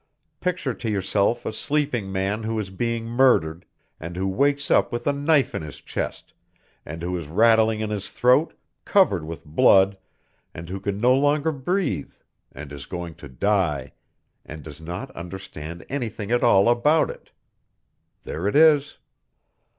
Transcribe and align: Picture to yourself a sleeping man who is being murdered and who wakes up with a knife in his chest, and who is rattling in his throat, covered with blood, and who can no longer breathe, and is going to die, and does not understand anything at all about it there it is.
Picture 0.39 0.73
to 0.73 0.89
yourself 0.89 1.45
a 1.45 1.53
sleeping 1.53 2.11
man 2.11 2.41
who 2.41 2.57
is 2.57 2.71
being 2.71 3.05
murdered 3.05 3.67
and 3.99 4.15
who 4.17 4.27
wakes 4.27 4.71
up 4.71 4.91
with 4.91 5.05
a 5.05 5.13
knife 5.13 5.53
in 5.53 5.61
his 5.61 5.79
chest, 5.79 6.33
and 6.83 7.03
who 7.03 7.15
is 7.19 7.27
rattling 7.27 7.81
in 7.81 7.91
his 7.91 8.09
throat, 8.09 8.55
covered 8.83 9.23
with 9.23 9.45
blood, 9.45 9.95
and 10.55 10.69
who 10.69 10.79
can 10.79 10.97
no 10.97 11.13
longer 11.13 11.51
breathe, 11.51 12.15
and 12.51 12.71
is 12.73 12.87
going 12.87 13.13
to 13.13 13.29
die, 13.29 13.93
and 14.43 14.63
does 14.63 14.81
not 14.81 15.11
understand 15.11 15.85
anything 15.87 16.31
at 16.31 16.43
all 16.43 16.67
about 16.67 17.11
it 17.11 17.29
there 18.23 18.47
it 18.47 18.55
is. 18.55 18.97